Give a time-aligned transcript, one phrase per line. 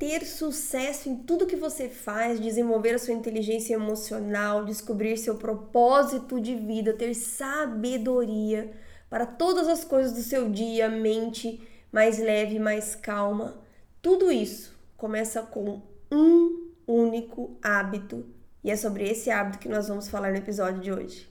[0.00, 6.40] ter sucesso em tudo que você faz, desenvolver a sua inteligência emocional, descobrir seu propósito
[6.40, 8.72] de vida, ter sabedoria
[9.10, 11.60] para todas as coisas do seu dia, mente
[11.92, 13.62] mais leve, mais calma.
[14.00, 18.24] Tudo isso começa com um único hábito
[18.64, 21.29] e é sobre esse hábito que nós vamos falar no episódio de hoje.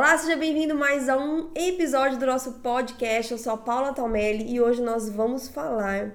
[0.00, 3.32] Olá, seja bem-vindo mais a um episódio do nosso podcast.
[3.32, 6.14] Eu sou a Paula Talmelli e hoje nós vamos falar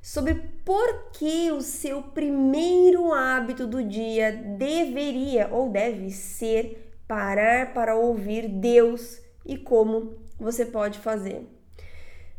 [0.00, 7.94] sobre por que o seu primeiro hábito do dia deveria ou deve ser parar para
[7.94, 11.46] ouvir Deus e como você pode fazer.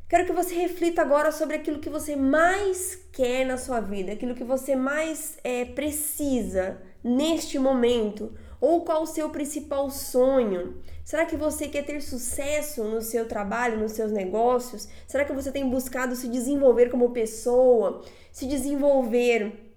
[0.10, 4.34] Quero que você reflita agora sobre aquilo que você mais quer na sua vida, aquilo
[4.34, 10.82] que você mais é, precisa neste momento ou qual o seu principal sonho?
[11.04, 14.88] Será que você quer ter sucesso no seu trabalho, nos seus negócios?
[15.08, 19.70] Será que você tem buscado se desenvolver como pessoa, se desenvolver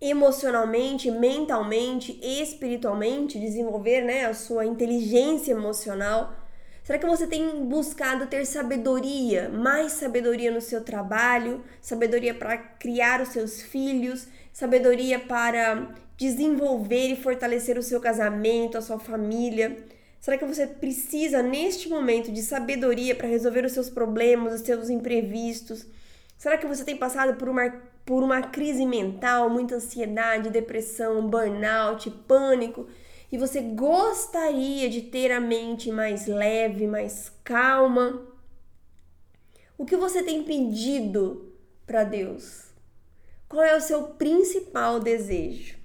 [0.00, 6.34] emocionalmente, mentalmente, espiritualmente, desenvolver né, a sua inteligência emocional?
[6.82, 13.20] Será que você tem buscado ter sabedoria, mais sabedoria no seu trabalho, sabedoria para criar
[13.20, 19.76] os seus filhos, sabedoria para desenvolver e fortalecer o seu casamento, a sua família?
[20.20, 24.90] Será que você precisa, neste momento, de sabedoria para resolver os seus problemas, os seus
[24.90, 25.86] imprevistos?
[26.36, 27.70] Será que você tem passado por uma,
[28.04, 32.86] por uma crise mental, muita ansiedade, depressão, burnout, pânico?
[33.32, 38.26] E você gostaria de ter a mente mais leve, mais calma?
[39.78, 41.54] O que você tem pedido
[41.86, 42.69] para Deus?
[43.50, 45.80] Qual é o seu principal desejo?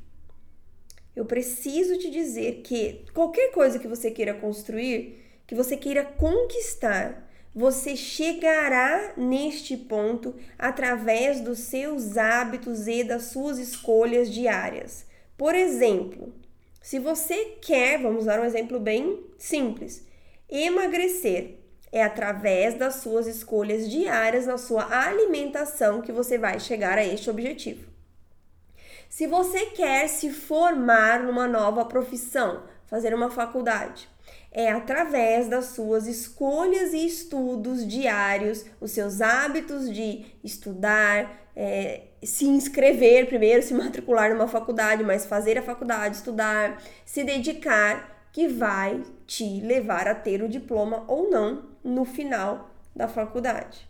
[1.15, 7.25] eu preciso te dizer que qualquer coisa que você queira construir, que você queira conquistar,
[7.53, 15.05] você chegará neste ponto através dos seus hábitos e das suas escolhas diárias.
[15.37, 16.33] Por exemplo,
[16.81, 20.05] se você quer, vamos dar um exemplo bem simples,
[20.49, 21.59] emagrecer,
[21.95, 27.29] é através das suas escolhas diárias na sua alimentação que você vai chegar a este
[27.29, 27.87] objetivo.
[29.09, 34.09] Se você quer se formar numa nova profissão, fazer uma faculdade,
[34.51, 42.45] é através das suas escolhas e estudos diários, os seus hábitos de estudar, é, se
[42.45, 49.01] inscrever primeiro, se matricular numa faculdade, mas fazer a faculdade, estudar, se dedicar, que vai
[49.25, 53.89] te levar a ter o diploma ou não no final da faculdade.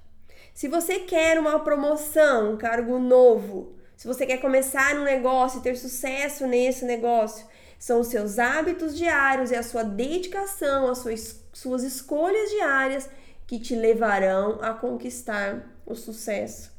[0.54, 5.64] Se você quer uma promoção, um cargo novo, se você quer começar um negócio e
[5.64, 7.46] ter sucesso nesse negócio,
[7.78, 13.10] são os seus hábitos diários e a sua dedicação, as suas, suas escolhas diárias
[13.46, 16.74] que te levarão a conquistar o sucesso.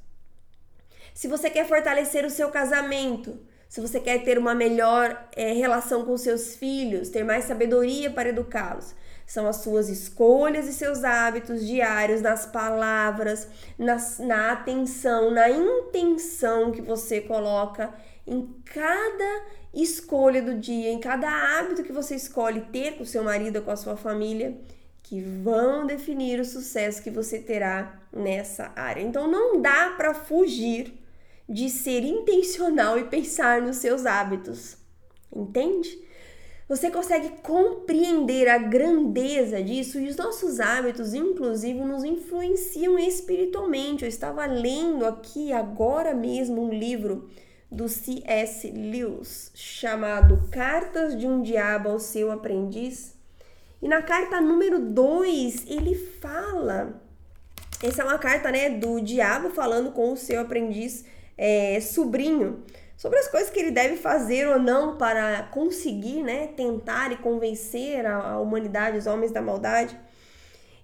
[1.14, 3.38] Se você quer fortalecer o seu casamento,
[3.76, 8.30] se você quer ter uma melhor é, relação com seus filhos, ter mais sabedoria para
[8.30, 8.94] educá-los,
[9.26, 13.46] são as suas escolhas e seus hábitos diários, nas palavras,
[13.78, 17.92] nas, na atenção, na intenção que você coloca
[18.26, 19.44] em cada
[19.74, 23.76] escolha do dia, em cada hábito que você escolhe ter com seu marido com a
[23.76, 24.56] sua família,
[25.02, 29.02] que vão definir o sucesso que você terá nessa área.
[29.02, 31.05] Então não dá para fugir
[31.48, 34.76] de ser intencional e pensar nos seus hábitos.
[35.34, 36.04] Entende?
[36.68, 44.02] Você consegue compreender a grandeza disso e os nossos hábitos, inclusive, nos influenciam espiritualmente.
[44.02, 47.28] Eu estava lendo aqui agora mesmo um livro
[47.70, 48.68] do C.S.
[48.70, 53.14] Lewis chamado Cartas de um Diabo ao Seu Aprendiz.
[53.80, 57.00] E na carta número 2 ele fala.
[57.82, 61.04] Essa é uma carta né, do diabo falando com o seu aprendiz
[61.36, 62.64] é, sobrinho
[62.96, 68.06] sobre as coisas que ele deve fazer ou não para conseguir, né, tentar e convencer
[68.06, 69.98] a, a humanidade, os homens da maldade.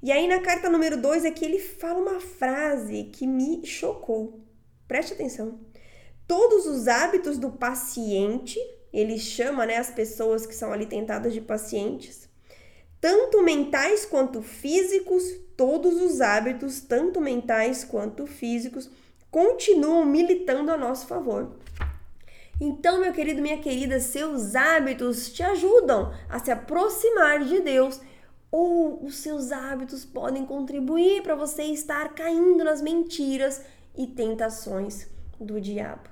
[0.02, 4.40] E aí na carta número 2 aqui ele fala uma frase que me chocou.
[4.86, 5.60] Preste atenção.
[6.26, 8.58] Todos os hábitos do paciente,
[8.92, 12.28] ele chama, né, as pessoas que são ali tentadas de pacientes,
[13.00, 15.24] tanto mentais quanto físicos,
[15.56, 18.90] todos os hábitos, tanto mentais quanto físicos,
[19.32, 21.50] continuam militando a nosso favor.
[22.60, 28.00] Então, meu querido, minha querida, seus hábitos te ajudam a se aproximar de Deus
[28.50, 33.62] ou os seus hábitos podem contribuir para você estar caindo nas mentiras
[33.96, 35.08] e tentações
[35.40, 36.10] do diabo.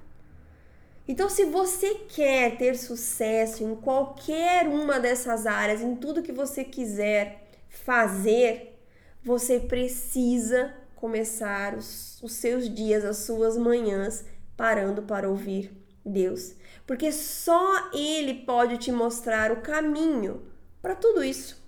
[1.06, 6.64] Então, se você quer ter sucesso em qualquer uma dessas áreas, em tudo que você
[6.64, 8.78] quiser fazer,
[9.22, 14.24] você precisa começar os, os seus dias, as suas manhãs,
[14.56, 15.72] parando para ouvir
[16.04, 16.54] Deus.
[16.86, 20.42] Porque só Ele pode te mostrar o caminho
[20.82, 21.58] para tudo isso.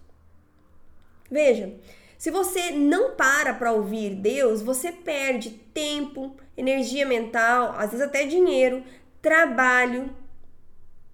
[1.31, 1.75] Veja,
[2.19, 8.26] se você não para para ouvir Deus, você perde tempo, energia mental, às vezes até
[8.26, 8.85] dinheiro,
[9.23, 10.14] trabalho.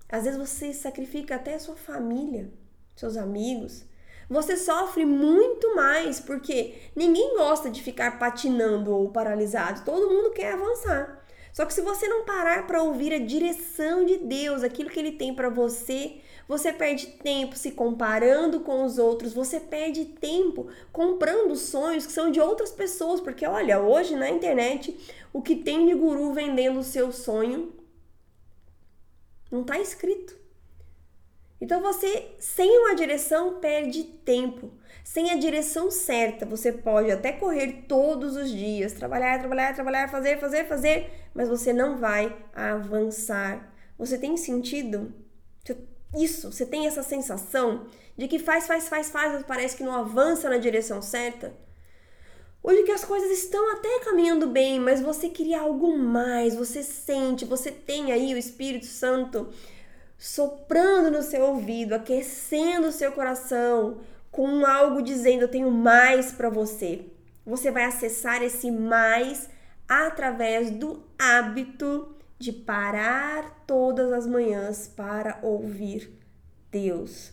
[0.09, 2.51] Às vezes você sacrifica até a sua família,
[2.97, 3.85] seus amigos.
[4.29, 9.85] Você sofre muito mais porque ninguém gosta de ficar patinando ou paralisado.
[9.85, 11.25] Todo mundo quer avançar.
[11.53, 15.13] Só que se você não parar para ouvir a direção de Deus, aquilo que ele
[15.13, 21.57] tem para você, você perde tempo se comparando com os outros, você perde tempo comprando
[21.57, 24.97] sonhos que são de outras pessoas, porque olha, hoje na internet
[25.33, 27.73] o que tem de guru vendendo o seu sonho
[29.51, 30.38] não está escrito.
[31.61, 34.71] Então você, sem uma direção, perde tempo.
[35.03, 40.39] Sem a direção certa, você pode até correr todos os dias, trabalhar, trabalhar, trabalhar, fazer,
[40.39, 43.75] fazer, fazer, mas você não vai avançar.
[43.99, 45.13] Você tem sentido?
[46.17, 49.93] isso, você tem essa sensação de que faz, faz, faz, faz, mas parece que não
[49.93, 51.53] avança na direção certa?
[52.63, 56.83] Ou de que as coisas estão até caminhando bem, mas você queria algo mais, você
[56.83, 59.49] sente, você tem aí o Espírito Santo
[60.19, 64.01] soprando no seu ouvido, aquecendo o seu coração
[64.31, 67.07] com algo dizendo eu tenho mais para você.
[67.47, 69.49] Você vai acessar esse mais
[69.89, 76.13] através do hábito de parar todas as manhãs para ouvir
[76.71, 77.33] Deus.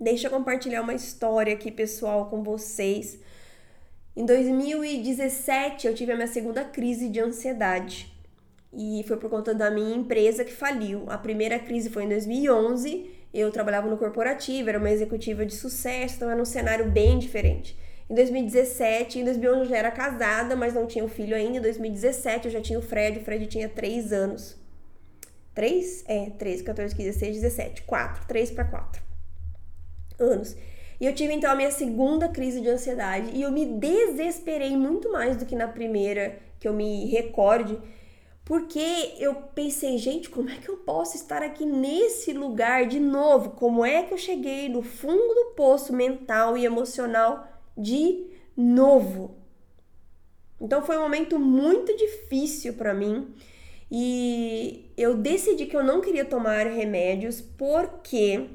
[0.00, 3.18] Deixa eu compartilhar uma história aqui, pessoal, com vocês.
[4.16, 8.09] Em 2017, eu tive a minha segunda crise de ansiedade.
[8.72, 11.04] E foi por conta da minha empresa que faliu.
[11.08, 13.10] A primeira crise foi em 2011.
[13.32, 17.76] Eu trabalhava no corporativo, era uma executiva de sucesso, então era um cenário bem diferente.
[18.08, 21.58] Em 2017, em 2011 eu já era casada, mas não tinha um filho ainda.
[21.58, 24.56] Em 2017 eu já tinha o Fred, o Fred tinha 3 anos.
[25.54, 26.04] 3?
[26.08, 27.82] É, 3, 14, 15, 16, 17.
[27.82, 29.02] 4, 3 para 4
[30.18, 30.56] anos.
[31.00, 35.10] E eu tive então a minha segunda crise de ansiedade e eu me desesperei muito
[35.10, 37.78] mais do que na primeira, que eu me recorde,
[38.50, 43.50] porque eu pensei, gente, como é que eu posso estar aqui nesse lugar de novo?
[43.50, 47.46] Como é que eu cheguei no fundo do poço mental e emocional
[47.78, 48.26] de
[48.56, 49.36] novo.
[50.60, 53.32] Então foi um momento muito difícil para mim
[53.88, 58.48] e eu decidi que eu não queria tomar remédios porque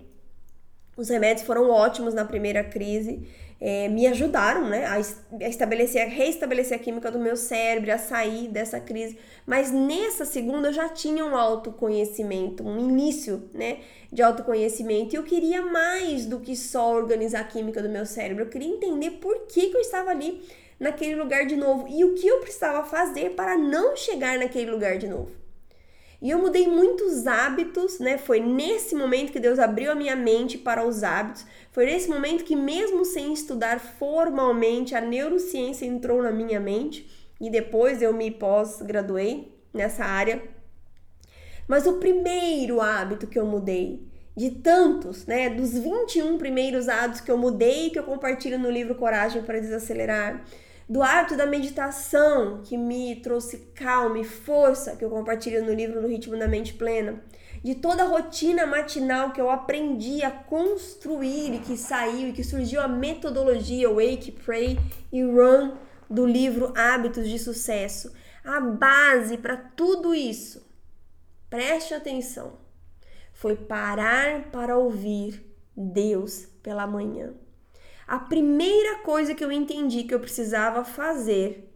[0.97, 3.25] os remédios foram ótimos na primeira crise,
[3.59, 4.99] é, me ajudaram né, a
[5.47, 9.17] estabelecer, a reestabelecer a química do meu cérebro, a sair dessa crise.
[9.45, 13.79] Mas nessa segunda eu já tinha um autoconhecimento, um início né,
[14.11, 15.15] de autoconhecimento.
[15.15, 18.43] E eu queria mais do que só organizar a química do meu cérebro.
[18.43, 20.43] Eu queria entender por que, que eu estava ali
[20.79, 24.97] naquele lugar de novo e o que eu precisava fazer para não chegar naquele lugar
[24.97, 25.44] de novo.
[26.25, 28.17] E eu mudei muitos hábitos, né?
[28.17, 31.45] Foi nesse momento que Deus abriu a minha mente para os hábitos.
[31.71, 37.07] Foi nesse momento que, mesmo sem estudar formalmente, a neurociência entrou na minha mente
[37.39, 40.41] e depois eu me pós-graduei nessa área.
[41.67, 47.29] Mas o primeiro hábito que eu mudei, de tantos, né, dos 21 primeiros hábitos que
[47.29, 50.43] eu mudei, que eu compartilho no livro Coragem para Desacelerar,
[50.87, 56.01] do hábito da meditação, que me trouxe calma e força, que eu compartilho no livro
[56.01, 57.23] No Ritmo da Mente Plena,
[57.63, 62.43] de toda a rotina matinal que eu aprendi a construir e que saiu e que
[62.43, 64.77] surgiu a metodologia Wake, Pray
[65.11, 65.75] e Run
[66.07, 68.13] do livro Hábitos de Sucesso.
[68.43, 70.63] A base para tudo isso,
[71.49, 72.59] preste atenção,
[73.33, 75.43] foi parar para ouvir
[75.75, 77.33] Deus pela manhã
[78.07, 81.71] a primeira coisa que eu entendi que eu precisava fazer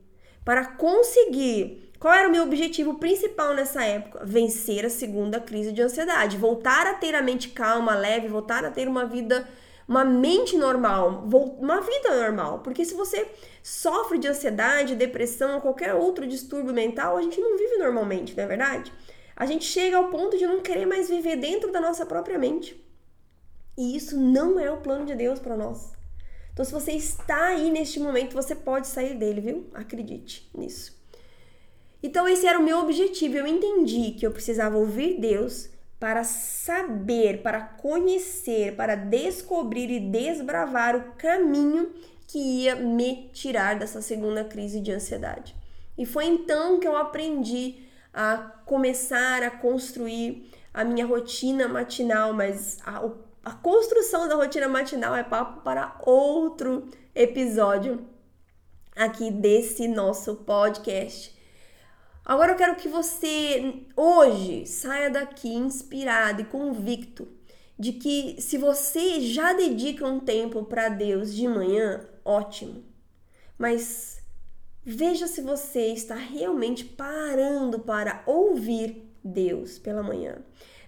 [0.45, 1.91] para conseguir.
[1.99, 4.23] Qual era o meu objetivo principal nessa época?
[4.23, 8.71] Vencer a segunda crise de ansiedade, voltar a ter a mente calma, leve, voltar a
[8.71, 9.47] ter uma vida,
[9.85, 11.27] uma mente normal,
[11.59, 12.59] uma vida normal.
[12.59, 13.27] Porque se você
[13.61, 18.45] sofre de ansiedade, depressão, ou qualquer outro distúrbio mental, a gente não vive normalmente, não
[18.45, 18.93] é verdade?
[19.35, 22.81] A gente chega ao ponto de não querer mais viver dentro da nossa própria mente.
[23.77, 25.98] E isso não é o plano de Deus para nós.
[26.59, 29.69] Então, se você está aí neste momento, você pode sair dele, viu?
[29.73, 30.93] Acredite nisso.
[32.03, 33.37] Então, esse era o meu objetivo.
[33.37, 40.97] Eu entendi que eu precisava ouvir Deus para saber, para conhecer, para descobrir e desbravar
[40.97, 41.93] o caminho
[42.27, 45.55] que ia me tirar dessa segunda crise de ansiedade.
[45.97, 48.35] E foi então que eu aprendi a
[48.65, 55.15] começar a construir a minha rotina matinal, mas a, o a construção da rotina matinal
[55.15, 58.05] é papo para outro episódio
[58.95, 61.37] aqui desse nosso podcast.
[62.25, 67.27] Agora eu quero que você hoje saia daqui inspirado e convicto
[67.77, 72.83] de que se você já dedica um tempo para Deus de manhã, ótimo.
[73.57, 74.21] Mas
[74.83, 80.43] veja se você está realmente parando para ouvir Deus pela manhã.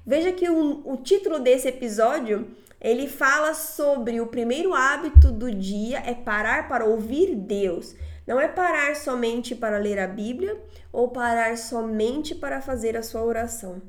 [0.06, 6.00] Veja que o, o título desse episódio ele fala sobre o primeiro hábito do dia
[6.00, 7.96] é parar para ouvir Deus.
[8.26, 10.60] Não é parar somente para ler a Bíblia
[10.92, 13.82] ou parar somente para fazer a sua oração.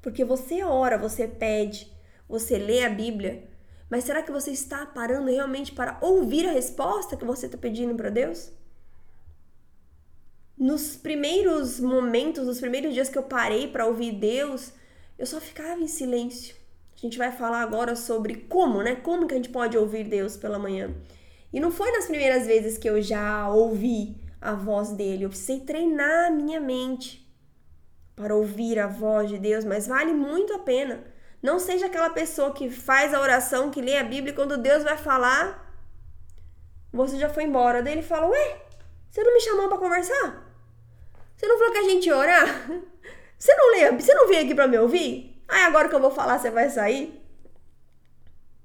[0.00, 1.92] Porque você ora, você pede,
[2.28, 3.44] você lê a Bíblia,
[3.90, 7.94] mas será que você está parando realmente para ouvir a resposta que você está pedindo
[7.94, 8.50] para Deus?
[10.56, 14.72] Nos primeiros momentos, nos primeiros dias que eu parei para ouvir Deus,
[15.22, 16.56] eu só ficava em silêncio.
[16.96, 18.96] A gente vai falar agora sobre como, né?
[18.96, 20.92] Como que a gente pode ouvir Deus pela manhã.
[21.52, 25.24] E não foi nas primeiras vezes que eu já ouvi a voz dele.
[25.24, 27.24] Eu precisei treinar a minha mente
[28.16, 31.04] para ouvir a voz de Deus, mas vale muito a pena.
[31.40, 34.82] Não seja aquela pessoa que faz a oração, que lê a Bíblia e quando Deus
[34.82, 35.72] vai falar,
[36.92, 37.80] você já foi embora.
[37.80, 38.60] Daí ele fala: Ué,
[39.08, 40.52] você não me chamou para conversar?
[41.36, 42.70] Você não falou que a gente ia orar?
[43.42, 45.42] Você não lê, você não veio aqui para me ouvir?
[45.48, 47.20] Aí agora que eu vou falar, você vai sair?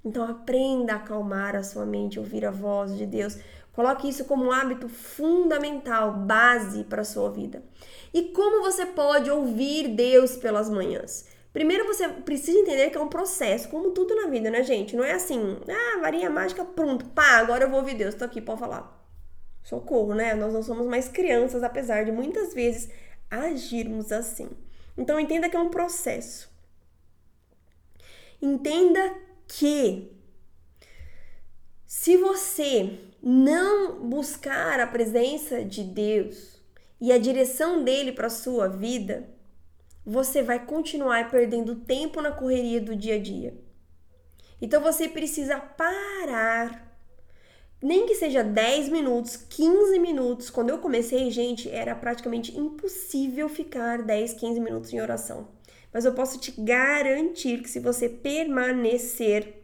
[0.05, 3.39] Então aprenda a acalmar a sua mente, ouvir a voz de Deus.
[3.73, 7.63] Coloque isso como um hábito fundamental, base para a sua vida.
[8.13, 11.27] E como você pode ouvir Deus pelas manhãs?
[11.51, 14.95] Primeiro você precisa entender que é um processo, como tudo na vida, né, gente?
[14.95, 18.39] Não é assim, ah, varinha mágica, pronto, pá, agora eu vou ouvir Deus, tô aqui,
[18.39, 18.95] pode falar.
[19.63, 20.35] Socorro, né?
[20.35, 22.91] Nós não somos mais crianças, apesar de muitas vezes
[23.27, 24.47] agirmos assim.
[24.97, 26.49] Então entenda que é um processo.
[28.41, 29.15] Entenda
[29.47, 30.11] que
[31.85, 36.61] se você não buscar a presença de Deus
[36.99, 39.29] e a direção dele para sua vida,
[40.05, 43.57] você vai continuar perdendo tempo na correria do dia a dia.
[44.61, 46.86] Então você precisa parar.
[47.81, 50.49] Nem que seja 10 minutos, 15 minutos.
[50.49, 55.47] Quando eu comecei, gente, era praticamente impossível ficar 10, 15 minutos em oração.
[55.93, 59.63] Mas eu posso te garantir que se você permanecer,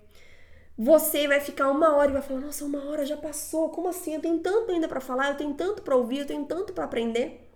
[0.77, 3.69] você vai ficar uma hora e vai falar: Nossa, uma hora já passou.
[3.69, 4.15] Como assim?
[4.15, 6.85] Eu tenho tanto ainda para falar, eu tenho tanto para ouvir, eu tenho tanto para
[6.85, 7.49] aprender.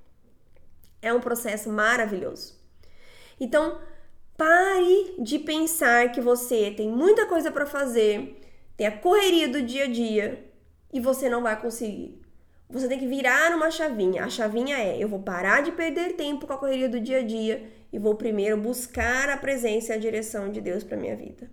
[1.02, 2.56] É um processo maravilhoso.
[3.40, 3.80] Então,
[4.36, 8.40] pare de pensar que você tem muita coisa para fazer,
[8.78, 10.48] tem a correria do dia a dia
[10.94, 12.22] e você não vai conseguir.
[12.70, 14.24] Você tem que virar uma chavinha.
[14.24, 17.24] A chavinha é: eu vou parar de perder tempo com a correria do dia a
[17.24, 21.50] dia e vou primeiro buscar a presença e a direção de Deus para minha vida.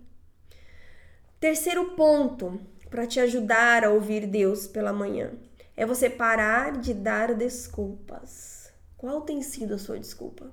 [1.39, 5.31] Terceiro ponto para te ajudar a ouvir Deus pela manhã
[5.75, 8.71] é você parar de dar desculpas.
[8.97, 10.51] Qual tem sido a sua desculpa?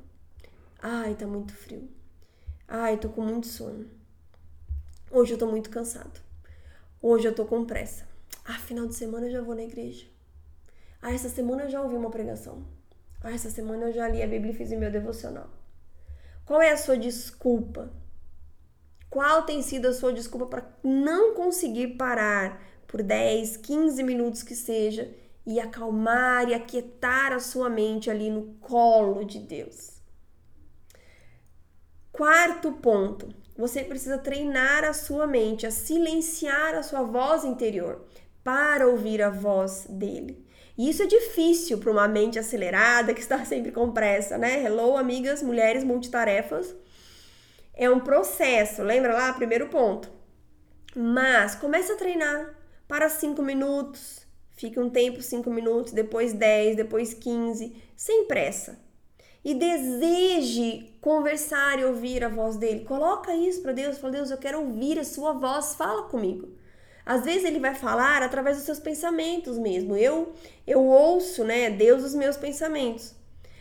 [0.81, 1.89] Ai, tá muito frio.
[2.67, 3.87] Ai, tô com muito sono.
[5.11, 6.21] Hoje eu tô muito cansado.
[7.05, 8.07] Hoje eu tô com pressa.
[8.45, 10.07] Ah, final de semana eu já vou na igreja.
[11.01, 12.65] Ah, essa semana eu já ouvi uma pregação.
[13.21, 15.51] Ah, essa semana eu já li a Bíblia e fiz o meu devocional.
[16.47, 17.93] Qual é a sua desculpa?
[19.11, 24.55] Qual tem sido a sua desculpa para não conseguir parar por 10, 15 minutos que
[24.55, 25.13] seja
[25.45, 30.01] e acalmar e aquietar a sua mente ali no colo de Deus?
[32.13, 38.05] Quarto ponto, você precisa treinar a sua mente a silenciar a sua voz interior
[38.43, 40.45] para ouvir a voz dele.
[40.77, 44.65] E isso é difícil para uma mente acelerada que está sempre com pressa, né?
[44.65, 46.75] Hello, amigas, mulheres multitarefas.
[47.73, 49.33] É um processo, lembra lá?
[49.33, 50.11] Primeiro ponto.
[50.97, 54.27] Mas comece a treinar para 5 minutos,
[54.57, 58.82] fique um tempo 5 minutos, depois 10, depois 15, sem pressa.
[59.45, 62.85] E deseje conversar e ouvir a voz dele.
[62.85, 66.49] Coloca isso para Deus, fala: "Deus, eu quero ouvir a sua voz, fala comigo".
[67.05, 69.97] Às vezes ele vai falar através dos seus pensamentos mesmo.
[69.97, 70.33] Eu
[70.67, 73.15] eu ouço, né, Deus os meus pensamentos.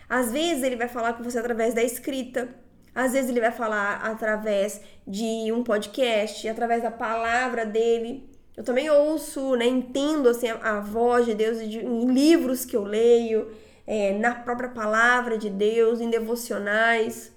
[0.08, 2.50] Às vezes ele vai falar com você através da escrita.
[2.94, 8.30] Às vezes ele vai falar através de um podcast, através da palavra dele.
[8.56, 12.76] Eu também ouço, né, entendo assim a, a voz de Deus de, em livros que
[12.76, 13.50] eu leio,
[13.86, 17.32] é, na própria palavra de Deus, em devocionais.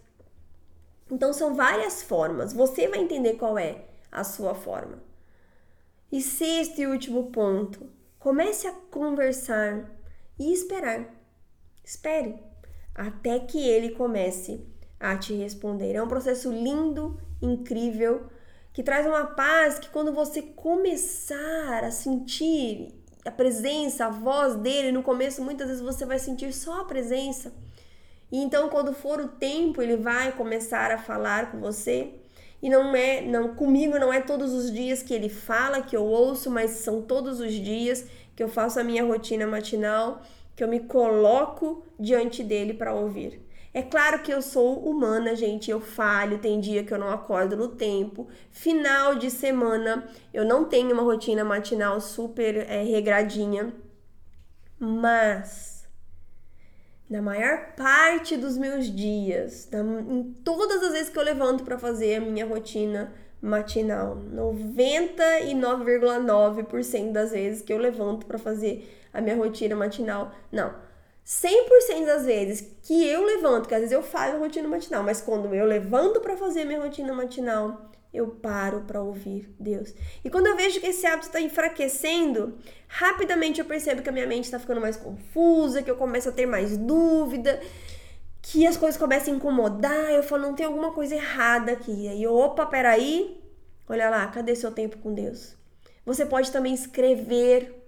[1.11, 2.53] Então são várias formas.
[2.53, 5.03] Você vai entender qual é a sua forma.
[6.11, 9.91] E sexto e último ponto, comece a conversar
[10.39, 11.07] e esperar.
[11.83, 12.39] Espere
[12.95, 14.65] até que ele comece
[14.99, 15.95] a te responder.
[15.95, 18.27] É um processo lindo, incrível,
[18.73, 24.93] que traz uma paz que quando você começar a sentir a presença, a voz dele,
[24.93, 27.53] no começo muitas vezes você vai sentir só a presença.
[28.31, 32.11] E então quando for o tempo, ele vai começar a falar com você.
[32.63, 36.05] E não é, não comigo não é todos os dias que ele fala, que eu
[36.05, 40.23] ouço, mas são todos os dias que eu faço a minha rotina matinal,
[40.57, 43.44] que eu me coloco diante dele para ouvir.
[43.75, 47.57] É claro que eu sou humana, gente, eu falho, tem dia que eu não acordo
[47.57, 48.29] no tempo.
[48.49, 53.75] Final de semana, eu não tenho uma rotina matinal super é, regradinha,
[54.79, 55.89] mas
[57.11, 61.77] na maior parte dos meus dias, na, em todas as vezes que eu levanto para
[61.77, 63.13] fazer a minha rotina
[63.43, 70.94] matinal, 99,9% das vezes que eu levanto para fazer a minha rotina matinal, não
[71.27, 75.23] 100% das vezes que eu levanto, que às vezes eu faço a rotina matinal, mas
[75.23, 79.93] quando eu levanto para fazer minha rotina matinal, eu paro para ouvir Deus.
[80.23, 84.27] E quando eu vejo que esse hábito está enfraquecendo, rapidamente eu percebo que a minha
[84.27, 87.61] mente está ficando mais confusa, que eu começo a ter mais dúvida,
[88.41, 90.13] que as coisas começam a incomodar.
[90.13, 92.07] Eu falo, não tem alguma coisa errada aqui.
[92.07, 93.43] Aí eu, opa, peraí,
[93.89, 95.57] olha lá, cadê seu tempo com Deus?
[96.07, 97.84] Você pode também escrever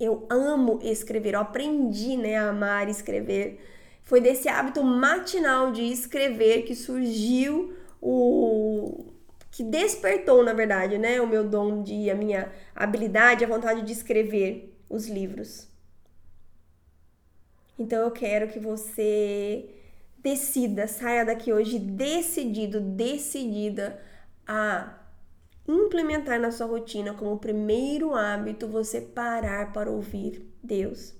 [0.00, 3.60] eu amo escrever, eu aprendi né, a amar escrever.
[4.02, 9.12] Foi desse hábito matinal de escrever que surgiu o
[9.50, 13.92] que despertou, na verdade, né, o meu dom de a minha habilidade, a vontade de
[13.92, 15.68] escrever os livros.
[17.78, 19.68] Então eu quero que você
[20.18, 24.00] decida, saia daqui hoje decidido, decidida
[24.46, 24.99] a
[25.66, 31.14] implementar na sua rotina como primeiro hábito você parar para ouvir Deus.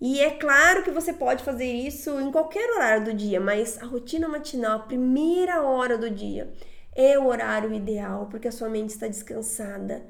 [0.00, 3.84] E é claro que você pode fazer isso em qualquer horário do dia, mas a
[3.84, 6.50] rotina matinal, a primeira hora do dia,
[6.94, 10.02] é o horário ideal, porque a sua mente está descansada,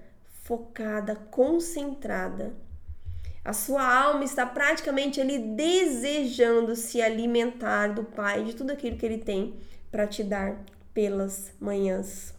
[0.44, 2.54] focada, concentrada.
[3.44, 9.06] A sua alma está praticamente ali desejando se alimentar do Pai, de tudo aquilo que
[9.06, 9.56] Ele tem
[9.90, 12.32] para te dar pelas manhãs.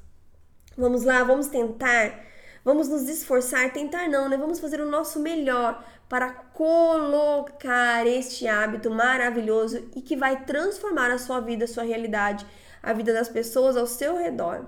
[0.77, 2.19] Vamos lá, vamos tentar,
[2.63, 4.37] vamos nos esforçar, tentar não, né?
[4.37, 11.17] Vamos fazer o nosso melhor para colocar este hábito maravilhoso e que vai transformar a
[11.17, 12.45] sua vida, a sua realidade,
[12.81, 14.65] a vida das pessoas ao seu redor.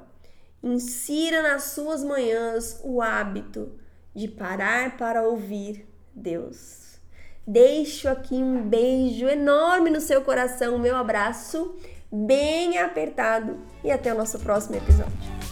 [0.62, 3.78] Insira nas suas manhãs o hábito
[4.16, 7.00] de parar para ouvir Deus.
[7.46, 11.76] Deixo aqui um beijo enorme no seu coração, meu abraço
[12.14, 15.43] bem apertado e até o nosso próximo episódio.